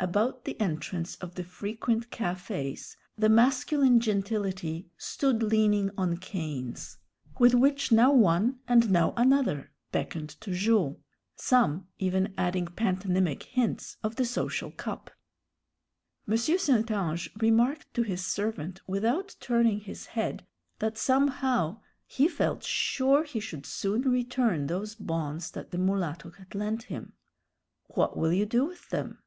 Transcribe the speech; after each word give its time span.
About 0.00 0.44
the 0.46 0.60
entrance 0.60 1.14
of 1.18 1.36
the 1.36 1.44
frequent 1.44 2.10
café's 2.10 2.96
the 3.16 3.28
masculine 3.28 4.00
gentility 4.00 4.90
stood 4.96 5.44
leaning 5.44 5.92
on 5.96 6.16
canes, 6.16 6.98
with 7.38 7.54
which 7.54 7.92
now 7.92 8.12
one 8.12 8.58
and 8.66 8.90
now 8.90 9.14
another 9.16 9.70
beckoned 9.92 10.30
to 10.40 10.52
Jules, 10.54 10.96
some 11.36 11.86
even 12.00 12.34
adding 12.36 12.66
pantomimic 12.66 13.44
hints 13.44 13.96
of 14.02 14.16
the 14.16 14.24
social 14.24 14.72
cup. 14.72 15.12
M. 16.26 16.36
St. 16.36 16.90
Ange 16.90 17.30
remarked 17.36 17.94
to 17.94 18.02
his 18.02 18.26
servant 18.26 18.80
without 18.88 19.36
turning 19.38 19.78
his 19.82 20.06
head 20.06 20.44
that 20.80 20.98
somehow 20.98 21.80
he 22.06 22.26
felt 22.26 22.64
sure 22.64 23.22
he 23.22 23.38
should 23.38 23.64
soon 23.64 24.02
return 24.02 24.66
those 24.66 24.96
bons 24.96 25.52
that 25.52 25.70
the 25.70 25.78
mulatto 25.78 26.30
had 26.32 26.56
lent 26.56 26.84
him. 26.84 27.12
"What 27.94 28.16
will 28.16 28.32
you 28.32 28.44
do 28.46 28.64
with 28.64 28.88
them?" 28.90 29.20